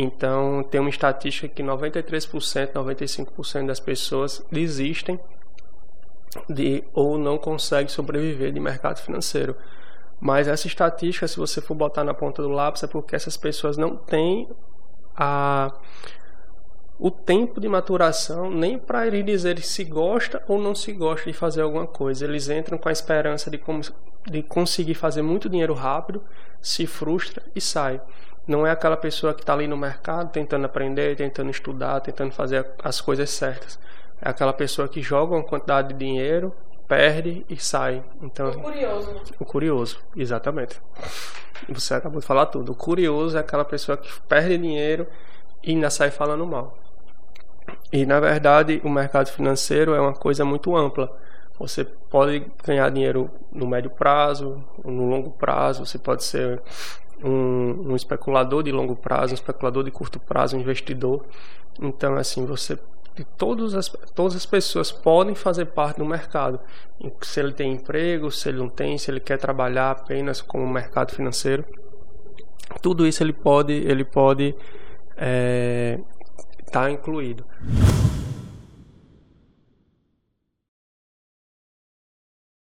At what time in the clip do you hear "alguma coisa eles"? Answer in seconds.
21.62-22.48